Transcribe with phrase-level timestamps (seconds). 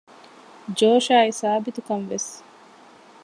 [0.79, 2.29] ޖޯޝާއި ސާބިތުކަންވެސް